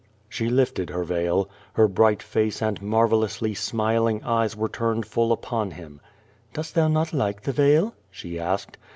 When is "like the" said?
7.13-7.51